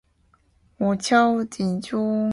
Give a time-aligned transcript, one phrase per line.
[0.79, 1.91] 我超，京爷